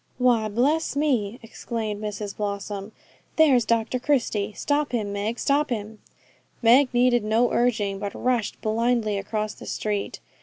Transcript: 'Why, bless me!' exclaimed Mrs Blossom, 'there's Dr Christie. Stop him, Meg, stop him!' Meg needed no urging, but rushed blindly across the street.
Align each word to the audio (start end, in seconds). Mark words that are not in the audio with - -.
'Why, 0.17 0.47
bless 0.47 0.95
me!' 0.95 1.39
exclaimed 1.43 2.01
Mrs 2.01 2.35
Blossom, 2.35 2.91
'there's 3.35 3.65
Dr 3.65 3.99
Christie. 3.99 4.51
Stop 4.53 4.93
him, 4.93 5.13
Meg, 5.13 5.37
stop 5.37 5.69
him!' 5.69 5.99
Meg 6.63 6.91
needed 6.91 7.23
no 7.23 7.51
urging, 7.53 7.99
but 7.99 8.15
rushed 8.15 8.59
blindly 8.61 9.19
across 9.19 9.53
the 9.53 9.67
street. 9.67 10.19